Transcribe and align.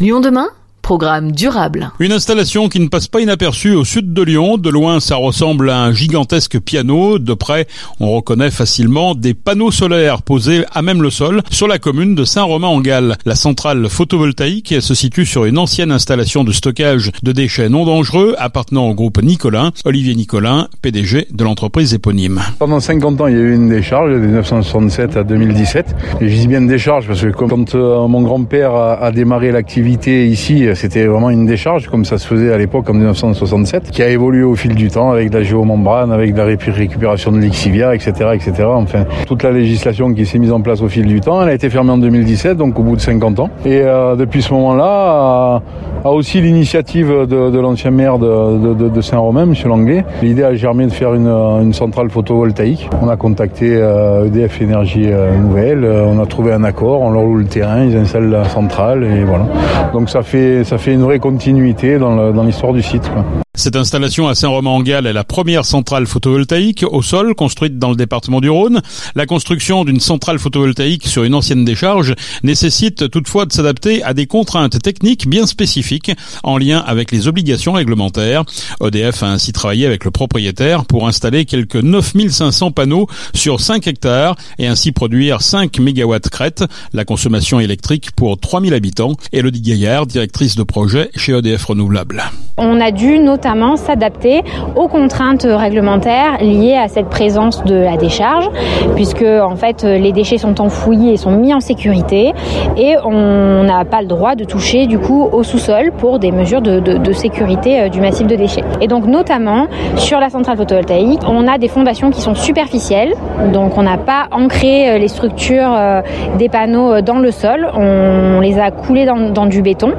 Lyon 0.00 0.20
demain? 0.20 0.50
Programme 0.84 1.32
durable. 1.32 1.90
Une 1.98 2.12
installation 2.12 2.68
qui 2.68 2.78
ne 2.78 2.88
passe 2.88 3.08
pas 3.08 3.22
inaperçue 3.22 3.74
au 3.74 3.86
sud 3.86 4.12
de 4.12 4.20
Lyon. 4.20 4.58
De 4.58 4.68
loin, 4.68 5.00
ça 5.00 5.16
ressemble 5.16 5.70
à 5.70 5.80
un 5.80 5.94
gigantesque 5.94 6.60
piano. 6.60 7.18
De 7.18 7.32
près, 7.32 7.66
on 8.00 8.12
reconnaît 8.14 8.50
facilement 8.50 9.14
des 9.14 9.32
panneaux 9.32 9.70
solaires 9.70 10.20
posés 10.20 10.66
à 10.74 10.82
même 10.82 11.00
le 11.00 11.08
sol 11.08 11.40
sur 11.48 11.68
la 11.68 11.78
commune 11.78 12.14
de 12.14 12.24
Saint-Romain-en-Galles. 12.24 13.16
La 13.24 13.34
centrale 13.34 13.88
photovoltaïque 13.88 14.74
se 14.82 14.94
situe 14.94 15.24
sur 15.24 15.46
une 15.46 15.56
ancienne 15.56 15.90
installation 15.90 16.44
de 16.44 16.52
stockage 16.52 17.12
de 17.22 17.32
déchets 17.32 17.70
non 17.70 17.86
dangereux 17.86 18.34
appartenant 18.36 18.86
au 18.90 18.94
groupe 18.94 19.22
Nicolin. 19.22 19.72
Olivier 19.86 20.14
Nicolin, 20.14 20.68
PDG 20.82 21.28
de 21.32 21.44
l'entreprise 21.44 21.94
éponyme. 21.94 22.42
Pendant 22.58 22.80
50 22.80 23.22
ans, 23.22 23.26
il 23.26 23.32
y 23.32 23.38
a 23.38 23.40
eu 23.40 23.54
une 23.54 23.70
décharge 23.70 24.12
de 24.12 24.18
1967 24.18 25.16
à 25.16 25.24
2017. 25.24 25.96
Et 26.20 26.28
je 26.28 26.36
dis 26.36 26.46
bien 26.46 26.58
une 26.58 26.66
décharge 26.66 27.06
parce 27.06 27.22
que 27.22 27.28
quand 27.28 27.74
euh, 27.74 28.06
mon 28.06 28.20
grand-père 28.20 28.74
a 28.74 29.10
démarré 29.12 29.50
l'activité 29.50 30.28
ici, 30.28 30.73
c'était 30.74 31.06
vraiment 31.06 31.30
une 31.30 31.46
décharge, 31.46 31.88
comme 31.88 32.04
ça 32.04 32.18
se 32.18 32.26
faisait 32.26 32.52
à 32.52 32.58
l'époque 32.58 32.88
en 32.90 32.94
1967, 32.94 33.90
qui 33.90 34.02
a 34.02 34.08
évolué 34.08 34.42
au 34.42 34.54
fil 34.54 34.74
du 34.74 34.88
temps 34.88 35.10
avec 35.10 35.32
la 35.32 35.42
géomembrane, 35.42 36.12
avec 36.12 36.36
la 36.36 36.44
récupération 36.44 37.32
de 37.32 37.38
l'exivia, 37.38 37.94
etc., 37.94 38.12
etc. 38.34 38.64
Enfin, 38.66 39.04
toute 39.26 39.42
la 39.42 39.52
législation 39.52 40.12
qui 40.12 40.26
s'est 40.26 40.38
mise 40.38 40.52
en 40.52 40.60
place 40.60 40.82
au 40.82 40.88
fil 40.88 41.06
du 41.06 41.20
temps, 41.20 41.42
elle 41.42 41.48
a 41.48 41.54
été 41.54 41.70
fermée 41.70 41.92
en 41.92 41.98
2017, 41.98 42.56
donc 42.56 42.78
au 42.78 42.82
bout 42.82 42.96
de 42.96 43.00
50 43.00 43.40
ans. 43.40 43.50
Et 43.64 43.80
euh, 43.80 44.16
depuis 44.16 44.42
ce 44.42 44.52
moment-là, 44.54 45.62
a 46.04 46.10
aussi 46.10 46.40
l'initiative 46.40 47.08
de, 47.26 47.58
l'ancien 47.58 47.90
maire 47.90 48.18
de, 48.18 49.00
Saint-Romain, 49.00 49.44
M. 49.44 49.54
Langlais. 49.66 50.04
L'idée 50.22 50.44
a 50.44 50.54
germé 50.54 50.86
de 50.86 50.92
faire 50.92 51.14
une, 51.14 51.72
centrale 51.72 52.10
photovoltaïque. 52.10 52.88
On 53.02 53.08
a 53.08 53.16
contacté 53.16 53.66
EDF 53.66 53.80
euh, 53.80 54.28
e 54.28 54.62
Énergie 54.62 55.06
euh, 55.06 55.36
Nouvelle, 55.36 55.84
on 55.84 56.22
a 56.22 56.26
trouvé 56.26 56.52
un 56.52 56.64
accord, 56.64 57.00
on 57.00 57.10
leur 57.10 57.22
loue 57.22 57.36
le 57.36 57.44
terrain, 57.44 57.84
ils 57.84 57.96
installent 57.96 58.30
la 58.30 58.44
centrale 58.44 59.04
et 59.04 59.24
voilà. 59.24 59.46
Donc 59.92 60.10
ça 60.10 60.22
fait 60.22 60.63
ça 60.64 60.78
fait 60.78 60.92
une 60.92 61.02
vraie 61.02 61.18
continuité 61.18 61.98
dans 61.98 62.42
l'histoire 62.42 62.72
du 62.72 62.82
site. 62.82 63.10
Cette 63.56 63.76
installation 63.76 64.26
à 64.26 64.34
Saint-Romain-en-Galles 64.34 65.06
est 65.06 65.12
la 65.12 65.22
première 65.22 65.64
centrale 65.64 66.06
photovoltaïque 66.06 66.84
au 66.90 67.02
sol 67.02 67.36
construite 67.36 67.78
dans 67.78 67.90
le 67.90 67.96
département 67.96 68.40
du 68.40 68.50
Rhône. 68.50 68.82
La 69.14 69.26
construction 69.26 69.84
d'une 69.84 70.00
centrale 70.00 70.40
photovoltaïque 70.40 71.06
sur 71.06 71.22
une 71.22 71.34
ancienne 71.34 71.64
décharge 71.64 72.16
nécessite 72.42 73.08
toutefois 73.10 73.46
de 73.46 73.52
s'adapter 73.52 74.02
à 74.02 74.12
des 74.12 74.26
contraintes 74.26 74.82
techniques 74.82 75.28
bien 75.28 75.46
spécifiques 75.46 76.10
en 76.42 76.58
lien 76.58 76.82
avec 76.84 77.12
les 77.12 77.28
obligations 77.28 77.74
réglementaires. 77.74 78.42
EDF 78.84 79.22
a 79.22 79.30
ainsi 79.30 79.52
travaillé 79.52 79.86
avec 79.86 80.04
le 80.04 80.10
propriétaire 80.10 80.84
pour 80.84 81.06
installer 81.06 81.44
quelques 81.44 81.76
9500 81.76 82.72
panneaux 82.72 83.06
sur 83.34 83.60
5 83.60 83.86
hectares 83.86 84.34
et 84.58 84.66
ainsi 84.66 84.90
produire 84.90 85.42
5 85.42 85.78
mégawatts 85.78 86.28
crête, 86.28 86.64
la 86.92 87.04
consommation 87.04 87.60
électrique 87.60 88.10
pour 88.16 88.36
3000 88.38 88.74
habitants. 88.74 89.12
Elodie 89.32 89.62
Gaillard, 89.62 90.06
directrice 90.06 90.56
de 90.56 90.64
projet 90.64 91.10
chez 91.14 91.32
EDF 91.32 91.66
Renouvelable. 91.66 92.24
On 92.56 92.80
a 92.80 92.92
dû 92.92 93.18
notamment 93.18 93.74
s'adapter 93.74 94.44
aux 94.76 94.86
contraintes 94.86 95.44
réglementaires 95.44 96.38
liées 96.40 96.76
à 96.76 96.86
cette 96.86 97.08
présence 97.08 97.64
de 97.64 97.74
la 97.74 97.96
décharge, 97.96 98.48
puisque 98.94 99.24
en 99.24 99.56
fait 99.56 99.82
les 99.82 100.12
déchets 100.12 100.38
sont 100.38 100.60
enfouis 100.60 101.10
et 101.10 101.16
sont 101.16 101.32
mis 101.32 101.52
en 101.52 101.58
sécurité, 101.58 102.32
et 102.76 102.94
on 103.04 103.64
n'a 103.64 103.84
pas 103.84 104.02
le 104.02 104.06
droit 104.06 104.36
de 104.36 104.44
toucher 104.44 104.86
du 104.86 105.00
coup 105.00 105.28
au 105.32 105.42
sous-sol 105.42 105.90
pour 105.98 106.20
des 106.20 106.30
mesures 106.30 106.62
de, 106.62 107.12
sécurité 107.12 107.80
euh, 107.80 107.88
du 107.88 108.00
massif 108.00 108.28
de 108.28 108.36
déchets. 108.36 108.62
Et 108.80 108.86
donc 108.86 109.06
notamment 109.06 109.66
sur 109.96 110.20
la 110.20 110.30
centrale 110.30 110.56
photovoltaïque, 110.56 111.22
on 111.28 111.48
a 111.48 111.58
des 111.58 111.68
fondations 111.68 112.12
qui 112.12 112.20
sont 112.20 112.36
superficielles, 112.36 113.14
donc 113.52 113.76
on 113.76 113.82
n'a 113.82 113.98
pas 113.98 114.28
ancré 114.30 114.90
euh, 114.90 114.98
les 114.98 115.08
structures 115.08 115.72
euh, 115.72 116.02
des 116.38 116.48
panneaux 116.48 117.00
dans 117.00 117.18
le 117.18 117.32
sol, 117.32 117.68
on 117.74 118.38
les 118.38 118.60
a 118.60 118.70
coulés 118.70 119.06
dans, 119.06 119.46
du 119.46 119.60
béton, 119.60 119.92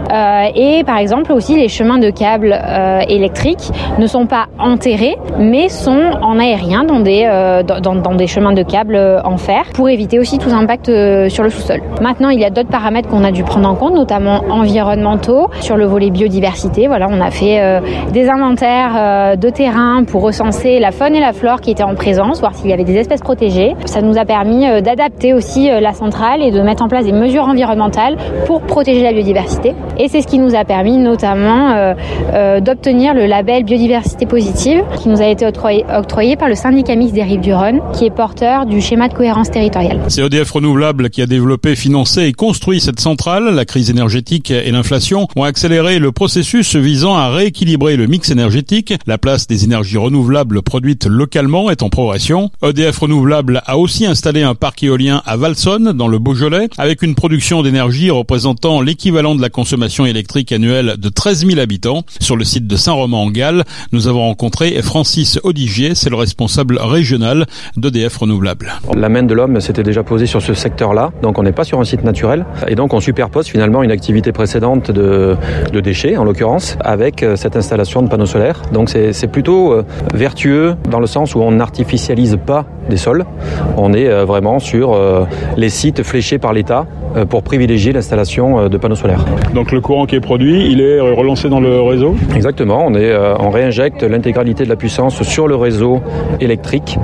et 0.55 0.83
par 0.85 0.97
exemple 0.97 1.33
aussi 1.33 1.57
les 1.57 1.67
chemins 1.67 1.97
de 1.97 2.09
câbles 2.09 2.44
électriques 2.53 3.71
ne 3.99 4.07
sont 4.07 4.25
pas 4.25 4.47
enterrés, 4.59 5.15
mais 5.39 5.69
sont 5.69 6.11
en 6.21 6.39
aérien 6.39 6.83
dans 6.83 6.99
des, 6.99 7.23
euh, 7.25 7.63
dans, 7.63 8.15
des 8.15 8.27
chemins 8.27 8.53
de 8.53 8.63
câbles 8.63 8.95
euh, 8.95 9.21
en 9.23 9.37
fer 9.37 9.63
pour 9.73 9.89
éviter 9.89 10.19
aussi 10.19 10.37
tout 10.37 10.49
impact 10.49 10.89
euh, 10.89 11.29
sur 11.29 11.43
le 11.43 11.49
sous-sol. 11.49 11.81
Maintenant, 12.01 12.29
il 12.29 12.39
y 12.39 12.45
a 12.45 12.49
d'autres 12.49 12.69
paramètres 12.69 13.09
qu'on 13.09 13.23
a 13.23 13.31
dû 13.31 13.43
prendre 13.43 13.69
en 13.69 13.75
compte, 13.75 13.93
notamment 13.93 14.41
environnementaux, 14.49 15.49
sur 15.61 15.77
le 15.77 15.85
volet 15.85 16.09
biodiversité. 16.09 16.87
Voilà, 16.87 17.07
on 17.09 17.21
a 17.21 17.31
fait 17.31 17.81
des 18.11 18.29
inventaires 18.29 19.37
de 19.37 19.49
terrain 19.49 20.03
pour 20.03 20.21
recenser 20.21 20.79
la 20.79 20.91
faune 20.91 21.15
et 21.15 21.19
la 21.19 21.33
flore 21.33 21.61
qui 21.61 21.71
étaient 21.71 21.83
en 21.83 21.95
présence, 21.95 22.39
voir 22.39 22.53
s'il 22.55 22.69
y 22.69 22.73
avait 22.73 22.83
des 22.83 22.97
espèces 22.97 23.21
protégées. 23.21 23.75
Ça 23.85 24.01
nous 24.01 24.17
a 24.17 24.25
permis 24.25 24.65
d'adapter 24.81 25.33
aussi 25.33 25.69
la 25.69 25.93
centrale 25.93 26.41
et 26.41 26.51
de 26.51 26.61
mettre 26.61 26.83
en 26.83 26.87
place 26.87 27.05
des 27.05 27.11
mesures 27.11 27.47
environnementales 27.47 28.17
pour 28.45 28.61
protéger 28.61 29.03
la 29.03 29.13
biodiversité. 29.13 29.73
Et 29.97 30.07
c'est 30.07 30.21
ce 30.21 30.27
qui 30.27 30.39
nous 30.39 30.55
a 30.55 30.63
permis 30.63 30.97
notamment 30.97 31.93
d'obtenir 32.35 33.13
le 33.13 33.25
label 33.25 33.63
biodiversité 33.63 34.25
positive 34.25 34.83
qui 35.01 35.09
nous 35.09 35.21
a 35.21 35.27
été 35.27 35.45
octroyé, 35.45 36.35
par 36.35 36.49
le 36.49 36.55
syndicat 36.55 36.95
mixte 36.95 37.15
des 37.15 37.23
rives 37.23 37.41
du 37.41 37.53
Rhône 37.53 37.81
qui 37.93 38.05
est 38.05 38.09
porteur 38.09 38.65
du 38.65 38.81
schéma 38.81 39.07
de 39.07 39.13
cohérence 39.13 39.49
territoriale. 39.51 40.01
C'est 40.09 40.21
EDF 40.21 40.51
Renouvelable 40.51 41.09
qui 41.09 41.21
a 41.21 41.25
développé, 41.25 41.75
financé 41.75 42.23
et 42.23 42.33
construit 42.33 42.79
cette 42.79 42.99
centrale. 42.99 43.55
La 43.55 43.65
crise 43.65 43.89
énergétique 43.89 44.51
et 44.51 44.71
l'inflation 44.71 45.27
ont 45.35 45.43
accéléré 45.43 45.99
le 45.99 46.11
processus 46.11 46.75
visant 46.75 47.15
à 47.15 47.29
rééquilibrer 47.29 47.95
le 47.95 48.07
mix 48.07 48.31
énergétique. 48.31 48.93
La 49.07 49.17
place 49.17 49.47
des 49.47 49.63
énergies 49.63 49.97
renouvelables 49.97 50.61
produites 50.61 51.05
localement 51.05 51.69
est 51.69 51.83
en 51.83 51.89
progression. 51.89 52.51
EDF 52.63 52.99
Renouvelable 52.99 53.61
a 53.65 53.77
aussi 53.77 54.05
installé 54.05 54.43
un 54.43 54.55
parc 54.55 54.83
éolien 54.83 55.21
à 55.25 55.37
Valsonne 55.37 55.93
dans 55.93 56.07
le 56.07 56.19
Beaujolais 56.19 56.69
avec 56.77 57.01
une 57.01 57.15
production 57.15 57.63
d'énergie 57.63 58.09
représentant 58.09 58.81
l'équivalent 58.81 59.35
de 59.35 59.41
la 59.41 59.49
consommation 59.49 60.05
électrique 60.05 60.51
annuelle 60.51 60.95
de 60.97 61.09
13 61.09 61.45
000 61.47 61.59
habitants 61.59 62.03
sur 62.25 62.35
le 62.35 62.43
site 62.43 62.65
de 62.65 62.75
Saint-Romain 62.75 63.17
en 63.17 63.29
Galles. 63.29 63.63
Nous 63.91 64.07
avons 64.07 64.21
rencontré 64.21 64.81
Francis 64.81 65.39
Odigier, 65.43 65.93
c'est 65.93 66.09
le 66.09 66.15
responsable 66.15 66.79
régional 66.81 67.45
d'EDF 67.77 68.17
Renouvelable. 68.17 68.73
La 68.95 69.09
main 69.09 69.21
de 69.21 69.33
l'homme 69.35 69.61
s'était 69.61 69.83
déjà 69.83 70.01
posée 70.01 70.25
sur 70.25 70.41
ce 70.41 70.55
secteur-là, 70.55 71.11
donc 71.21 71.37
on 71.37 71.43
n'est 71.43 71.51
pas 71.51 71.65
sur 71.65 71.79
un 71.79 71.83
site 71.83 72.03
naturel. 72.03 72.47
Et 72.67 72.73
donc 72.73 72.95
on 72.95 72.99
superpose 72.99 73.45
finalement 73.45 73.83
une 73.83 73.91
activité 73.91 74.31
précédente 74.31 74.89
de, 74.89 75.37
déchets, 75.83 76.17
en 76.17 76.23
l'occurrence, 76.23 76.77
avec 76.79 77.21
euh, 77.21 77.35
cette 77.35 77.55
installation 77.55 78.01
de 78.01 78.07
panneaux 78.07 78.25
solaires. 78.25 78.63
Donc 78.73 78.89
c'est 78.89 79.27
plutôt 79.31 79.73
euh, 79.73 79.83
vertueux 80.15 80.75
dans 80.89 80.99
le 80.99 81.05
sens 81.07 81.35
où 81.35 81.41
on 81.41 81.51
n'artificialise 81.51 82.39
pas 82.43 82.65
des 82.89 82.97
sols. 82.97 83.25
On 83.77 83.93
est 83.93 84.07
euh, 84.07 84.25
vraiment 84.25 84.59
sur 84.59 84.97
les 85.57 85.69
sites 85.69 86.03
fléchés 86.03 86.37
par 86.37 86.53
l'État 86.53 86.85
pour 87.29 87.43
privilégier 87.43 87.93
l'installation 87.93 88.67
de 88.67 88.77
panneaux 88.77 88.95
solaires. 88.95 89.23
Donc 89.53 89.71
le 89.71 89.81
courant 89.81 90.05
qui 90.05 90.15
est 90.15 90.21
produit, 90.21 90.69
il 90.71 90.81
est 90.81 90.99
relancé 90.99 91.49
dans 91.49 91.59
le 91.59 91.81
réseau? 91.81 92.15
Exactement, 92.35 92.89
euh, 92.95 93.35
on, 93.39 93.49
réinjecte 93.49 94.03
l'intégralité 94.03 94.63
de 94.63 94.69
la 94.69 94.75
puissance 94.75 95.23
sur 95.23 95.47
le 95.47 95.55
réseau 95.55 96.01
électrique 96.41 96.97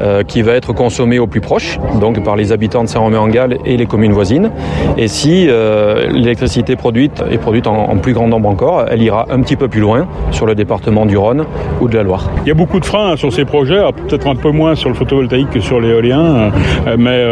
euh, 0.00 0.22
qui 0.22 0.42
va 0.42 0.52
être 0.52 0.72
consommé 0.72 1.18
au 1.18 1.26
plus 1.26 1.40
proche, 1.40 1.78
donc 2.00 2.22
par 2.22 2.36
les 2.36 2.52
habitants 2.52 2.84
de 2.84 2.88
Saint-Romain-en-Galles 2.88 3.58
et 3.64 3.76
les 3.76 3.86
communes 3.86 4.12
voisines. 4.12 4.50
Et 4.96 5.08
si 5.08 5.46
euh, 5.48 6.08
l'électricité 6.12 6.76
produite 6.76 7.22
est 7.30 7.38
produite 7.38 7.66
en, 7.66 7.96
plus 7.96 8.12
grand 8.12 8.28
nombre 8.28 8.48
encore, 8.48 8.84
elle 8.90 9.02
ira 9.02 9.26
un 9.30 9.40
petit 9.40 9.56
peu 9.56 9.68
plus 9.68 9.80
loin 9.80 10.06
sur 10.30 10.46
le 10.46 10.54
département 10.54 11.06
du 11.06 11.16
Rhône 11.16 11.44
ou 11.80 11.88
de 11.88 11.96
la 11.96 12.02
Loire. 12.02 12.30
Il 12.44 12.48
y 12.48 12.52
a 12.52 12.54
beaucoup 12.54 12.78
de 12.78 12.84
freins 12.84 13.16
sur 13.16 13.32
ces 13.32 13.44
projets, 13.44 13.80
peut-être 14.08 14.28
un 14.28 14.36
peu 14.36 14.50
moins 14.50 14.74
sur 14.74 14.88
le 14.88 14.94
photovoltaïque 14.94 15.25
que 15.50 15.60
sur 15.60 15.80
l'éolien, 15.80 16.50
mais 16.98 17.24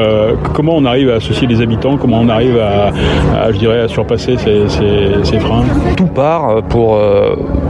comment 0.52 0.76
on 0.76 0.84
arrive 0.84 1.10
à 1.10 1.14
associer 1.14 1.46
les 1.46 1.60
habitants, 1.60 1.96
comment 1.96 2.20
on 2.20 2.28
arrive 2.28 2.58
à, 2.58 3.52
je 3.52 3.58
dirais, 3.58 3.80
à 3.80 3.88
surpasser 3.88 4.36
ces, 4.36 5.38
freins? 5.38 5.64
Tout 5.96 6.06
part 6.06 6.62
pour 6.68 6.98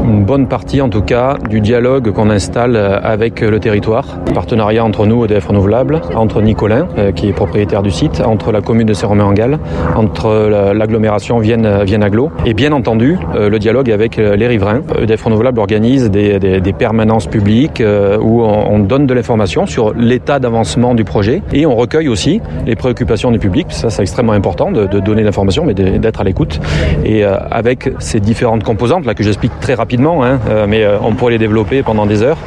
une 0.05 0.25
bonne 0.25 0.47
partie 0.47 0.81
en 0.81 0.89
tout 0.89 1.03
cas 1.03 1.37
du 1.49 1.61
dialogue 1.61 2.12
qu'on 2.12 2.31
installe 2.31 2.77
euh, 2.77 2.99
avec 3.03 3.41
le 3.41 3.59
territoire. 3.59 4.05
Partenariat 4.35 4.85
entre 4.85 5.07
nous, 5.07 5.25
EDF 5.25 5.47
Renouvelable, 5.47 6.01
entre 6.15 6.43
Nicolin, 6.43 6.89
euh, 6.99 7.12
qui 7.12 7.29
est 7.29 7.33
propriétaire 7.33 7.83
du 7.83 7.91
site, 7.91 8.23
entre 8.25 8.53
la 8.53 8.61
commune 8.61 8.87
de 8.87 8.93
Saint-Romain-en-Galles, 8.93 9.59
entre 9.97 10.73
l'agglomération 10.75 11.39
Vienne, 11.39 11.85
Vienne 11.85 12.03
Aglo, 12.03 12.31
et 12.45 12.55
bien 12.55 12.73
entendu 12.73 13.19
euh, 13.35 13.49
le 13.49 13.59
dialogue 13.59 13.91
avec 13.91 14.17
les 14.17 14.47
riverains. 14.47 14.82
EDF 15.00 15.23
Renouvelable 15.23 15.59
organise 15.59 16.11
des, 16.11 16.73
permanences 16.79 17.29
publiques 17.29 17.82
où 18.20 18.43
on, 18.43 18.79
donne 18.81 19.06
de 19.06 19.15
l'information 19.15 19.65
sur 19.67 19.94
l'état 20.14 20.38
d'avancement 20.38 20.94
du 20.94 21.02
projet 21.02 21.43
et 21.52 21.66
on 21.66 21.75
recueille 21.75 22.06
aussi 22.06 22.40
les 22.66 22.76
préoccupations 22.76 23.32
du 23.32 23.40
public. 23.40 23.66
Ça, 23.70 23.90
c'est 23.90 24.02
extrêmement 24.02 24.32
important 24.32 24.70
de, 24.70 24.87
donner 24.87 25.25
l'information, 25.25 25.64
mais 25.64 25.75
d'être 25.75 26.20
à 26.20 26.25
l'écoute. 26.25 26.61
Et 27.05 27.25
avec 27.25 27.90
ces 27.99 28.20
différentes 28.20 28.62
composantes 28.62 29.06
là 29.06 29.14
que 29.14 29.25
j'explique 29.25 29.58
très 29.61 29.75
rapidement, 29.75 30.25
hein, 30.25 30.38
mais 30.69 30.84
euh, 30.84 30.99
on 31.02 31.14
pourrait 31.14 31.32
les 31.32 31.38
développer 31.38 31.82
pendant 31.82 32.06
des 32.06 32.22
heures. 32.22 32.38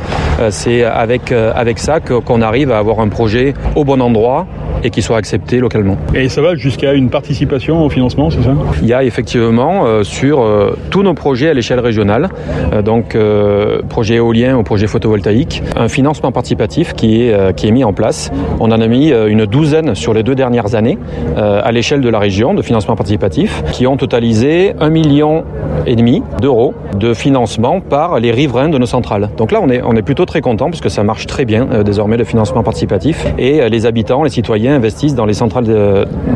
c'est 0.49 0.83
avec 0.83 1.79
ça 1.79 1.99
qu'on 1.99 2.41
arrive 2.41 2.71
à 2.71 2.77
avoir 2.77 3.01
un 3.01 3.09
projet 3.09 3.53
au 3.75 3.83
bon 3.83 4.01
endroit 4.01 4.47
et 4.83 4.89
qui 4.89 5.01
soit 5.01 5.17
accepté 5.17 5.59
localement. 5.59 5.97
Et 6.13 6.29
ça 6.29 6.41
va 6.41 6.55
jusqu'à 6.55 6.93
une 6.93 7.09
participation 7.09 7.83
au 7.83 7.89
financement, 7.89 8.29
c'est 8.29 8.41
ça? 8.41 8.53
Il 8.81 8.87
y 8.87 8.93
a 8.93 9.03
effectivement 9.03 9.85
euh, 9.85 10.03
sur 10.03 10.41
euh, 10.41 10.77
tous 10.89 11.03
nos 11.03 11.13
projets 11.13 11.49
à 11.49 11.53
l'échelle 11.53 11.79
régionale, 11.79 12.29
euh, 12.73 12.81
donc 12.81 13.17
projet 13.89 14.15
éolien 14.15 14.57
ou 14.57 14.63
projet 14.63 14.87
photovoltaïque, 14.87 15.63
un 15.75 15.87
financement 15.87 16.31
participatif 16.31 16.93
qui 16.93 17.21
est, 17.21 17.55
qui 17.55 17.67
est 17.67 17.71
mis 17.71 17.83
en 17.83 17.93
place. 17.93 18.31
On 18.59 18.71
en 18.71 18.79
a 18.79 18.87
mis 18.87 19.09
une 19.09 19.45
douzaine 19.45 19.95
sur 19.95 20.13
les 20.13 20.23
deux 20.23 20.35
dernières 20.35 20.75
années 20.75 20.97
à 21.35 21.71
l'échelle 21.71 22.01
de 22.01 22.09
la 22.09 22.19
région 22.19 22.53
de 22.53 22.61
financement 22.61 22.95
participatif 22.95 23.63
qui 23.71 23.87
ont 23.87 23.97
totalisé 23.97 24.73
un 24.79 24.89
million 24.89 25.43
et 25.85 25.95
demi 25.95 26.23
d'euros 26.41 26.73
de 26.99 27.13
financement 27.13 27.79
par 27.79 28.19
les 28.19 28.31
riverains 28.31 28.69
de 28.69 28.77
nos 28.77 28.85
centrales. 28.85 29.29
Donc 29.37 29.51
là, 29.51 29.59
on 29.61 29.69
est, 29.69 29.81
on 29.83 29.95
est 29.95 30.01
plutôt 30.01 30.25
très 30.25 30.41
content 30.41 30.69
parce 30.69 30.81
que 30.81 30.89
ça 30.89 31.03
marche 31.03 31.25
très 31.25 31.45
bien 31.45 31.67
désormais 31.83 32.17
le 32.17 32.23
financement 32.23 32.63
participatif 32.63 33.25
et 33.37 33.67
les 33.69 33.85
habitants, 33.85 34.23
les 34.23 34.29
citoyens 34.29 34.66
investissent 34.69 35.15
dans 35.15 35.25
les 35.25 35.33
centrales 35.33 35.65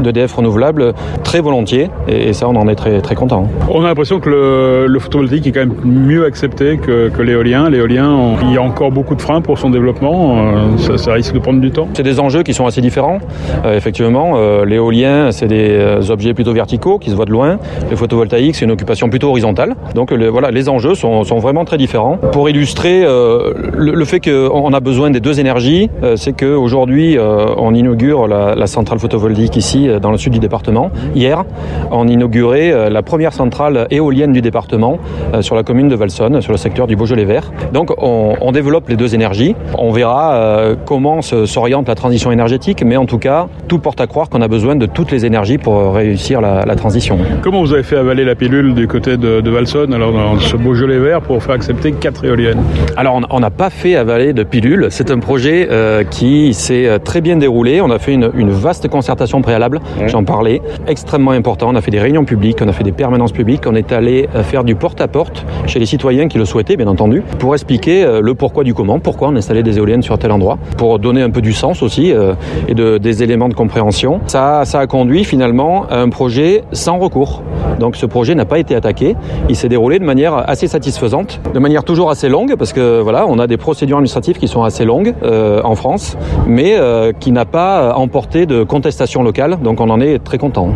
d'EDF 0.02 0.34
renouvelables 0.34 0.94
très 1.24 1.42
volontiers 1.42 1.90
et, 2.08 2.34
ça 2.34 2.48
on 2.48 2.56
en 2.56 2.68
est 2.68 2.76
très, 2.76 3.02
très 3.02 3.16
content. 3.16 3.48
On 3.70 3.84
a 3.84 3.88
l'impression 3.88 4.20
que 4.20 4.30
le, 4.30 5.00
photovoltaïque 5.00 5.48
est 5.48 5.52
quand 5.52 5.62
même 5.62 5.76
mieux 5.84 6.26
accepté 6.26 6.78
que, 6.78 7.10
que 7.10 7.22
l'éolien. 7.22 7.70
L'éolien, 7.70 8.36
il 8.44 8.54
y 8.54 8.58
a 8.58 8.62
encore 8.62 8.92
beaucoup 8.92 9.16
de 9.16 9.22
freins 9.22 9.42
pour 9.42 9.58
son 9.58 9.70
développement, 9.70 10.38
euh, 10.40 10.98
ça, 10.98 11.14
risque 11.14 11.34
de 11.34 11.40
prendre 11.40 11.60
du 11.60 11.72
temps. 11.72 11.88
C'est 11.94 12.04
des 12.04 12.20
enjeux 12.20 12.44
qui 12.44 12.54
sont 12.54 12.66
assez 12.66 12.82
différents. 12.82 13.20
Euh, 13.66 13.76
effectivement, 13.76 14.34
euh, 14.36 14.66
l'éolien 14.66 15.32
c'est 15.32 15.48
des 15.48 16.10
objets 16.10 16.34
plutôt 16.34 16.54
verticaux 16.54 17.00
qui 17.00 17.10
se 17.10 17.16
voient 17.16 17.26
de 17.26 17.32
loin. 17.32 17.58
Le 17.90 17.96
photovoltaïque 17.96 18.56
c'est 18.56 18.66
une 18.66 18.72
occupation 18.72 19.10
plutôt 19.10 19.30
horizontale. 19.30 19.76
Donc 19.96 20.12
le, 20.12 20.28
voilà, 20.28 20.52
les 20.52 20.70
enjeux 20.70 20.96
sont, 20.96 21.24
sont, 21.24 21.40
vraiment 21.40 21.66
très 21.66 21.78
différents. 21.78 22.18
Pour 22.18 22.50
illustrer 22.50 23.02
le, 23.02 23.94
le, 23.94 24.06
fait 24.06 24.20
qu'on 24.20 24.74
a 24.74 24.80
besoin 24.80 25.10
des 25.10 25.20
deux 25.20 25.40
énergies, 25.40 25.90
c'est 26.16 26.34
qu'aujourd'hui 26.34 27.18
on 27.20 27.74
inaugure 27.74 28.21
la, 28.28 28.68
centrale 28.68 29.00
photovoltaïque 29.00 29.58
ici, 29.58 29.88
euh, 29.88 30.00
dans 30.00 30.12
le 30.12 30.18
sud 30.18 30.34
du 30.34 30.40
département. 30.40 30.92
Hier, 31.16 31.44
on 31.92 32.08
inaugurait 32.08 32.72
euh, 32.72 32.90
la 32.90 33.02
première 33.02 33.34
centrale 33.34 33.88
éolienne 33.92 34.32
du 34.32 34.42
département 34.42 35.00
euh, 35.34 35.42
sur 35.42 35.56
la 35.56 35.64
commune 35.64 35.90
de 35.90 35.96
Valsonne, 35.96 36.42
sur 36.42 36.52
le 36.52 36.58
secteur 36.58 36.88
du 36.88 36.96
Beaujolais 36.96 37.26
vert. 37.26 37.52
Donc, 37.74 37.92
on, 37.98 38.52
développe 38.52 38.90
les 38.90 38.98
deux 38.98 39.16
énergies. 39.16 39.56
On 39.78 39.92
verra 39.92 40.76
comment 40.86 41.22
s'oriente 41.22 41.88
la 41.88 41.96
transition 41.96 42.34
énergétique, 42.34 42.84
mais 42.86 42.98
en 42.98 43.06
tout 43.06 43.18
cas, 43.18 43.48
tout 43.70 43.80
porte 43.80 44.02
à 44.02 44.08
croire 44.08 44.30
qu'on 44.30 44.42
a 44.42 44.50
besoin 44.50 44.76
de 44.76 44.86
toutes 44.86 45.10
les 45.10 45.26
énergies 45.26 45.58
pour 45.58 45.94
réussir 45.94 46.42
la, 46.42 46.76
transition. 46.76 47.18
Comment 47.42 47.62
vous 47.62 47.74
avez 47.74 47.84
fait 47.84 47.96
avaler 47.96 48.26
la 48.26 48.36
pilule 48.36 48.74
du 48.74 48.90
côté 48.90 49.16
de, 49.16 49.50
Valsonne, 49.50 49.94
alors 49.94 50.12
dans 50.12 50.38
ce 50.38 50.58
Beaujolais 50.58 51.00
vert, 51.00 51.22
pour 51.22 51.42
faire 51.42 51.56
accepter 51.56 51.94
quatre 51.94 52.26
éoliennes? 52.26 52.62
Alors, 52.98 53.22
on 53.30 53.40
n'a 53.40 53.52
pas 53.52 53.70
fait 53.70 53.96
avaler 53.96 54.34
de 54.34 54.44
pilule. 54.44 54.88
C'est 54.90 55.12
un 55.12 55.20
projet 55.20 55.70
qui 56.10 56.54
s'est 56.54 57.00
très 57.06 57.22
bien 57.22 57.38
déroulé. 57.38 57.80
On 57.80 57.90
a 57.90 58.00
fait 58.00 58.11
une, 58.14 58.52
vaste 58.52 58.88
concertation 58.90 59.42
préalable, 59.42 59.80
j'en 60.08 60.24
parlais, 60.24 60.62
extrêmement 60.88 61.32
important. 61.32 61.70
On 61.70 61.76
a 61.76 61.82
fait 61.82 61.92
des 61.92 62.00
réunions 62.00 62.26
publiques, 62.26 62.60
on 62.62 62.68
a 62.68 62.74
fait 62.74 62.84
des 62.84 62.92
permanences 62.92 63.32
publiques, 63.32 63.64
on 63.66 63.76
est 63.76 63.92
allé 63.92 64.30
euh, 64.36 64.44
faire 64.44 64.64
du 64.64 64.76
porte-à-porte 64.76 65.46
chez 65.68 65.80
les 65.80 65.86
citoyens 65.86 66.28
qui 66.28 66.38
le 66.38 66.46
souhaitaient, 66.46 66.76
bien 66.76 66.88
entendu, 66.88 67.24
pour 67.40 67.54
expliquer 67.54 68.04
euh, 68.04 68.22
le 68.22 68.36
pourquoi 68.36 68.64
du 68.64 68.74
comment, 68.74 69.00
pourquoi 69.00 69.30
on 69.30 69.36
installait 69.36 69.64
des 69.64 69.78
éoliennes 69.78 70.02
sur 70.02 70.18
tel 70.18 70.32
endroit, 70.32 70.58
pour 70.78 71.00
donner 71.00 71.22
un 71.22 71.30
peu 71.30 71.42
du 71.42 71.54
sens 71.54 71.82
aussi 71.82 72.12
euh, 72.12 72.34
et 72.68 72.74
de, 72.74 72.98
des 72.98 73.24
éléments 73.24 73.50
de 73.50 73.54
compréhension. 73.54 74.20
Ça, 74.28 74.66
ça 74.66 74.80
a 74.80 74.88
conduit 74.88 75.24
finalement 75.24 75.86
à 75.90 76.00
un 76.00 76.10
projet 76.10 76.64
sans 76.72 76.98
recours. 76.98 77.42
Donc 77.80 77.96
ce 77.96 78.06
projet 78.06 78.36
n'a 78.36 78.46
pas 78.46 78.60
été 78.60 78.76
attaqué, 78.76 79.16
il 79.50 79.56
s'est 79.56 79.70
déroulé 79.70 79.98
de 79.98 80.04
manière 80.04 80.50
assez 80.50 80.68
satisfaisante, 80.68 81.40
de 81.54 81.60
manière 81.60 81.84
toujours 81.84 82.12
assez 82.12 82.30
longue, 82.30 82.56
parce 82.56 82.74
que 82.74 83.00
voilà, 83.02 83.26
on 83.28 83.40
a 83.40 83.48
des 83.48 83.58
procédures 83.58 83.98
administratives 83.98 84.38
qui 84.38 84.48
sont 84.48 84.64
assez 84.64 84.86
longues 84.86 85.14
en 85.24 85.76
France, 85.76 86.18
mais 86.48 86.78
qui 87.20 87.32
n'a 87.32 87.46
pas 87.46 87.94
de 88.08 88.64
contestation 88.64 89.24
locale, 89.24 89.58
donc 89.64 89.82
on 89.82 89.90
en 89.90 90.00
est 90.00 90.20
très 90.20 90.38
content. 90.38 90.70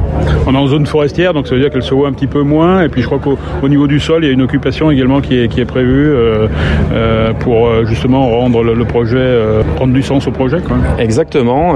On 0.47 0.53
est 0.53 0.57
en 0.57 0.67
zone 0.67 0.85
forestière, 0.85 1.33
donc 1.33 1.47
ça 1.47 1.55
veut 1.55 1.61
dire 1.61 1.69
qu'elle 1.69 1.83
se 1.83 1.93
voit 1.93 2.07
un 2.07 2.13
petit 2.13 2.27
peu 2.27 2.41
moins, 2.41 2.83
et 2.83 2.89
puis 2.89 3.01
je 3.01 3.07
crois 3.07 3.19
qu'au 3.19 3.67
niveau 3.67 3.87
du 3.87 3.99
sol, 3.99 4.23
il 4.23 4.27
y 4.27 4.29
a 4.29 4.33
une 4.33 4.41
occupation 4.41 4.91
également 4.91 5.21
qui 5.21 5.37
est, 5.37 5.47
qui 5.47 5.61
est 5.61 5.65
prévue 5.65 6.09
euh, 6.09 6.47
euh, 6.93 7.33
pour 7.33 7.67
euh, 7.67 7.85
justement 7.85 8.27
rendre 8.29 8.63
le, 8.63 8.85
projet, 8.85 9.39
prendre 9.75 9.93
du 9.93 10.03
sens 10.03 10.27
au 10.27 10.31
projet. 10.31 10.59
Quoi. 10.61 10.77
Exactement, 10.99 11.73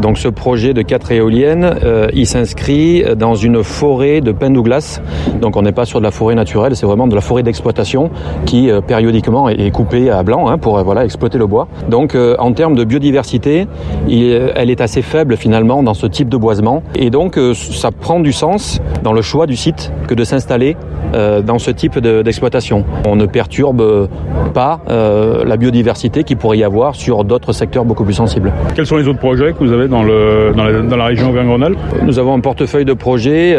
donc 0.00 0.18
ce 0.18 0.28
projet 0.28 0.72
de 0.72 0.82
quatre 0.82 1.10
éoliennes, 1.10 1.74
il 2.12 2.26
s'inscrit 2.26 3.02
dans 3.16 3.34
une 3.34 3.64
forêt 3.64 4.20
de 4.20 4.30
pin 4.30 4.50
Douglas, 4.50 5.00
donc 5.40 5.56
on 5.56 5.62
n'est 5.62 5.72
pas 5.72 5.84
sur 5.84 5.98
de 5.98 6.04
la 6.04 6.10
forêt 6.10 6.34
naturelle, 6.34 6.76
c'est 6.76 6.86
vraiment 6.86 7.08
de 7.08 7.14
la 7.14 7.20
forêt 7.20 7.42
d'exploitation 7.42 8.10
qui 8.46 8.70
périodiquement 8.86 9.48
est, 9.48 9.70
coupée 9.72 10.10
à 10.10 10.22
blanc 10.22 10.48
hein, 10.48 10.58
pour 10.58 10.82
voilà, 10.84 11.04
exploiter 11.04 11.38
le 11.38 11.46
bois. 11.46 11.66
Donc 11.88 12.16
en 12.38 12.52
termes 12.52 12.76
de 12.76 12.84
biodiversité, 12.84 13.66
il, 14.08 14.52
elle 14.54 14.70
est 14.70 14.80
assez 14.84 15.02
faible 15.02 15.36
finalement 15.36 15.82
dans 15.82 15.94
ce 15.94 16.06
type 16.06 16.28
de 16.28 16.36
boisement. 16.36 16.82
Et 16.94 17.10
donc 17.10 17.36
euh, 17.36 17.54
ça 17.54 17.90
prend 17.90 18.20
du 18.20 18.32
sens 18.32 18.80
dans 19.02 19.12
le 19.12 19.22
choix 19.22 19.46
du 19.46 19.56
site 19.56 19.90
que 20.06 20.14
de 20.14 20.24
s'installer 20.24 20.76
euh, 21.14 21.42
dans 21.42 21.58
ce 21.58 21.70
type 21.70 21.98
d'exploitation. 21.98 22.84
On 23.06 23.16
ne 23.16 23.26
perturbe 23.26 24.08
pas 24.52 24.80
euh, 24.88 25.44
la 25.44 25.56
biodiversité 25.56 26.22
qu'il 26.22 26.36
pourrait 26.36 26.58
y 26.58 26.64
avoir 26.64 26.94
sur 26.94 27.24
d'autres 27.24 27.52
secteurs 27.52 27.84
beaucoup 27.84 28.04
plus 28.04 28.14
sensibles. 28.14 28.52
Quels 28.74 28.86
sont 28.86 28.96
les 28.96 29.08
autres 29.08 29.18
projets 29.18 29.52
que 29.52 29.64
vous 29.64 29.72
avez 29.72 29.88
dans, 29.88 30.02
le, 30.02 30.52
dans, 30.56 30.64
la, 30.64 30.80
dans 30.80 30.96
la 30.96 31.06
région 31.06 31.30
Auvergne-Rhône-Alpes? 31.30 31.78
Nous 32.02 32.18
avons 32.18 32.34
un 32.34 32.40
portefeuille 32.40 32.84
de 32.84 32.92
projets 32.92 33.56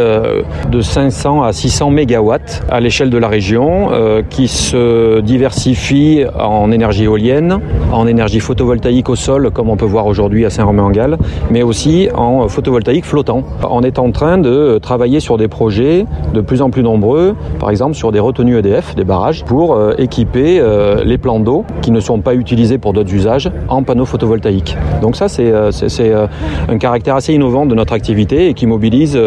de 0.71 0.81
500 0.81 1.43
à 1.43 1.51
600 1.51 1.89
mégawatts 1.89 2.63
à 2.69 2.79
l'échelle 2.79 3.09
de 3.09 3.17
la 3.17 3.27
région 3.27 3.89
qui 4.29 4.47
se 4.47 5.21
diversifie 5.21 6.23
en 6.39 6.71
énergie 6.71 7.05
éolienne, 7.05 7.59
en 7.91 8.07
énergie 8.07 8.39
photovoltaïque 8.39 9.09
au 9.09 9.15
sol, 9.15 9.49
comme 9.51 9.69
on 9.69 9.77
peut 9.77 9.85
voir 9.85 10.05
aujourd'hui 10.05 10.45
à 10.45 10.49
Saint-Romain-en-Galles, 10.49 11.14
mais 11.51 11.63
aussi 11.63 12.09
en 12.13 12.47
photovoltaïque 12.47 13.05
flottant. 13.05 13.43
On 13.69 13.81
est 13.81 13.99
en 13.99 14.11
train 14.11 14.37
de 14.37 14.79
travailler 14.81 15.19
sur 15.19 15.37
des 15.37 15.47
projets 15.47 16.05
de 16.33 16.41
plus 16.41 16.61
en 16.61 16.69
plus 16.69 16.83
nombreux, 16.83 17.35
par 17.59 17.69
exemple 17.69 17.95
sur 17.95 18.11
des 18.11 18.19
retenues 18.19 18.57
EDF, 18.57 18.95
des 18.95 19.03
barrages, 19.03 19.43
pour 19.43 19.75
euh, 19.75 19.93
équiper 19.97 20.59
euh, 20.59 21.03
les 21.03 21.17
plans 21.17 21.39
d'eau 21.39 21.65
qui 21.81 21.91
ne 21.91 21.99
sont 21.99 22.19
pas 22.19 22.35
utilisés 22.35 22.77
pour 22.77 22.93
d'autres 22.93 23.13
usages 23.13 23.49
en 23.67 23.83
panneaux 23.83 24.05
photovoltaïques. 24.05 24.77
Donc 25.01 25.15
ça, 25.15 25.27
c'est 25.27 25.51
euh, 25.51 26.27
un 26.69 26.77
caractère 26.77 27.15
assez 27.15 27.33
innovant 27.33 27.65
de 27.65 27.75
notre 27.75 27.93
activité 27.93 28.49
et 28.49 28.53
qui 28.53 28.67
mobilise 28.67 29.19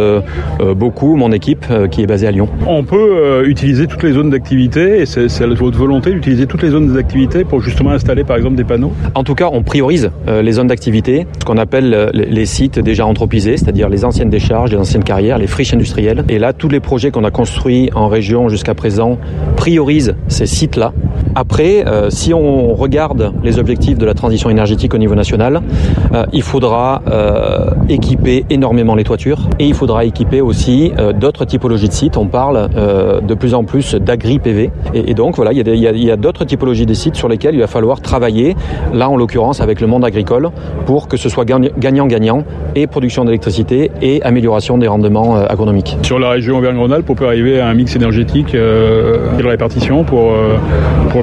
beaucoup 0.77 1.17
mon 1.17 1.33
équipe 1.33 1.67
qui 1.91 2.03
est 2.03 2.07
basée 2.07 2.27
à 2.27 2.31
Lyon. 2.31 2.49
On 2.67 2.83
peut 2.83 3.45
utiliser 3.47 3.87
toutes 3.87 4.03
les 4.03 4.13
zones 4.13 4.31
d'activité 4.31 5.01
et 5.01 5.07
c'est 5.07 5.45
votre 5.47 5.79
volonté 5.79 6.11
d'utiliser 6.13 6.47
toutes 6.47 6.63
les 6.63 6.71
zones 6.71 6.93
d'activité 6.93 7.45
pour 7.45 7.61
justement 7.61 7.91
installer 7.91 8.25
par 8.25 8.37
exemple 8.37 8.57
des 8.57 8.65
panneaux? 8.65 8.93
En 9.15 9.25
tout 9.25 9.35
cas, 9.35 9.49
on 9.53 9.63
priorise 9.63 10.11
les 10.27 10.53
zones 10.53 10.67
d'activité, 10.67 11.27
ce 11.41 11.45
qu'on 11.45 11.59
appelle 11.59 11.68
les 11.73 12.47
sites 12.47 12.79
déjà 12.79 13.07
anthropisés, 13.07 13.57
c'est-à-dire 13.57 13.89
les 13.89 14.05
anciennes 14.05 14.31
décharges, 14.31 14.71
les 14.71 14.79
anciennes 14.79 15.05
carrières, 15.05 15.39
les 15.39 15.47
friches 15.47 15.75
industrielles. 15.75 16.25
Et 16.29 16.39
là, 16.39 16.53
tous 16.53 16.69
les 16.69 16.81
projets 16.81 17.11
qu'on 17.11 17.25
a 17.25 17.31
construits 17.31 17.91
en 17.95 18.09
région 18.09 18.49
jusqu'à 18.49 18.75
présent 18.75 19.19
priorisent 19.57 20.17
ces 20.29 20.47
sites-là. 20.47 20.93
Après, 21.39 21.87
euh, 21.87 22.11
si 22.11 22.35
on 22.35 22.75
regarde 22.75 23.33
les 23.45 23.61
objectifs 23.61 23.97
de 23.97 24.05
la 24.05 24.15
transition 24.15 24.51
énergétique 24.51 24.93
au 24.93 24.99
niveau 24.99 25.15
national, 25.15 25.61
euh, 26.13 26.25
il 26.33 26.43
faudra 26.43 27.01
euh, 27.09 27.71
équiper 27.89 28.45
énormément 28.51 28.97
les 28.97 29.05
toitures 29.05 29.49
et 29.61 29.67
il 29.69 29.75
faudra 29.75 30.05
équiper 30.05 30.41
aussi 30.41 30.93
d'autres 31.15 31.45
typologies 31.45 31.87
de 31.87 31.93
sites. 31.93 32.17
On 32.17 32.27
parle 32.27 32.69
de 33.23 33.35
plus 33.35 33.55
en 33.55 33.63
plus 33.63 33.95
d'agri-PV. 33.95 34.71
Et, 34.95 35.15
donc, 35.15 35.37
voilà, 35.37 35.53
il 35.53 35.59
y 35.59 36.11
a, 36.11 36.17
d'autres 36.17 36.45
typologies 36.45 36.87
de 36.87 36.95
sites 36.95 37.15
sur 37.15 37.29
lesquels 37.29 37.55
il 37.55 37.61
va 37.61 37.67
falloir 37.67 38.01
travailler, 38.01 38.57
là 38.93 39.09
en 39.09 39.17
l'occurrence 39.17 39.61
avec 39.61 39.81
le 39.81 39.87
monde 39.87 40.05
agricole, 40.05 40.51
pour 40.87 41.07
que 41.07 41.17
ce 41.17 41.29
soit 41.29 41.45
gagnant-gagnant 41.45 42.45
et 42.75 42.87
production 42.87 43.25
d'électricité 43.25 43.91
et 44.03 44.23
amélioration 44.23 44.77
des 44.79 44.89
rendements 44.89 45.37
agronomiques. 45.37 45.97
Sur 46.03 46.19
la 46.19 46.31
région 46.31 46.59
Auvergne-Rhône-Alpes, 46.59 47.09
on 47.09 47.15
peut 47.15 47.27
arriver 47.27 47.61
à 47.61 47.69
un 47.69 47.75
mix 47.75 47.95
énergétique, 47.95 48.55
euh, 48.55 49.29
quelle 49.37 49.47
répartition 49.47 50.05
pour 50.05 50.33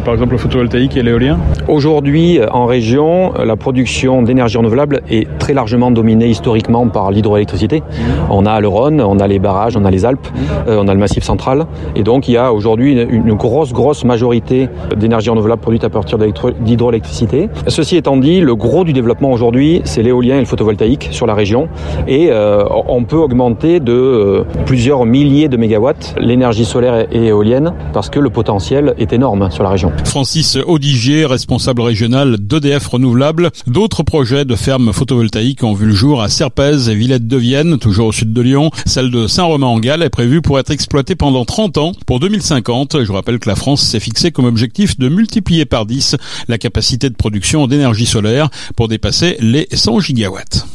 par 0.05 0.13
exemple 0.13 0.33
le 0.33 0.37
photovoltaïque 0.37 0.95
et 0.95 1.03
l'éolien 1.03 1.39
Aujourd'hui, 1.67 2.39
en 2.51 2.65
région, 2.65 3.33
la 3.43 3.55
production 3.55 4.21
d'énergie 4.21 4.57
renouvelable 4.57 5.01
est 5.09 5.27
très 5.39 5.53
largement 5.53 5.89
dominée 5.89 6.27
historiquement 6.27 6.87
par 6.87 7.09
l'hydroélectricité. 7.09 7.81
On 8.29 8.45
a 8.45 8.61
le 8.61 8.67
Rhône, 8.67 9.01
on 9.01 9.19
a 9.19 9.27
les 9.27 9.39
barrages, 9.39 9.75
on 9.75 9.83
a 9.83 9.89
les 9.89 10.05
Alpes, 10.05 10.27
on 10.67 10.87
a 10.87 10.93
le 10.93 10.99
Massif 10.99 11.23
central. 11.23 11.65
Et 11.95 12.03
donc 12.03 12.27
il 12.27 12.33
y 12.33 12.37
a 12.37 12.53
aujourd'hui 12.53 12.93
une, 12.93 13.33
grosse, 13.33 13.73
grosse 13.73 14.05
majorité 14.05 14.69
d'énergie 14.95 15.29
renouvelable 15.31 15.61
produite 15.61 15.83
à 15.83 15.89
partir 15.89 16.19
d'hydroélectricité. 16.19 17.49
Ceci 17.67 17.97
étant 17.97 18.17
dit, 18.17 18.41
le 18.41 18.55
gros 18.55 18.83
du 18.83 18.93
développement 18.93 19.31
aujourd'hui, 19.31 19.81
c'est 19.85 20.03
l'éolien 20.03 20.35
et 20.35 20.39
le 20.39 20.45
photovoltaïque 20.45 21.09
sur 21.11 21.25
la 21.25 21.33
région 21.33 21.67
et 22.07 22.27
euh, 22.29 22.63
on 22.87 23.03
peut 23.05 23.17
augmenter 23.17 23.79
de 23.79 23.91
euh, 23.91 24.43
plusieurs 24.67 25.05
milliers 25.05 25.47
de 25.47 25.57
mégawatts 25.57 26.15
l'énergie 26.19 26.65
solaire 26.65 27.07
et 27.11 27.25
éolienne 27.25 27.73
parce 27.91 28.11
que 28.11 28.19
le 28.19 28.29
potentiel 28.29 28.93
est 28.99 29.11
énorme 29.11 29.49
sur 29.49 29.63
la 29.63 29.69
région. 29.69 29.84
Francis 30.05 30.57
Audigier, 30.65 31.25
responsable 31.25 31.81
régional 31.81 32.37
d'EDF 32.39 32.87
Renouvelable. 32.87 33.51
D'autres 33.67 34.03
projets 34.03 34.45
de 34.45 34.55
fermes 34.55 34.93
photovoltaïques 34.93 35.63
ont 35.63 35.73
vu 35.73 35.87
le 35.87 35.93
jour 35.93 36.21
à 36.21 36.29
Serpez 36.29 36.89
et 36.89 36.95
Villette 36.95 37.27
de 37.27 37.37
Vienne, 37.37 37.77
toujours 37.77 38.07
au 38.07 38.11
sud 38.11 38.33
de 38.33 38.41
Lyon. 38.41 38.71
Celle 38.85 39.11
de 39.11 39.27
Saint-Romain-en-Galles 39.27 40.03
est 40.03 40.09
prévue 40.09 40.41
pour 40.41 40.59
être 40.59 40.71
exploitée 40.71 41.15
pendant 41.15 41.45
30 41.45 41.77
ans. 41.77 41.91
Pour 42.05 42.19
2050, 42.19 43.03
je 43.03 43.11
rappelle 43.11 43.39
que 43.39 43.49
la 43.49 43.55
France 43.55 43.81
s'est 43.81 43.99
fixé 43.99 44.31
comme 44.31 44.45
objectif 44.45 44.97
de 44.97 45.09
multiplier 45.09 45.65
par 45.65 45.85
10 45.85 46.15
la 46.47 46.57
capacité 46.57 47.09
de 47.09 47.15
production 47.15 47.67
d'énergie 47.67 48.05
solaire 48.05 48.49
pour 48.75 48.87
dépasser 48.87 49.37
les 49.39 49.67
100 49.71 49.99
gigawatts. 49.99 50.65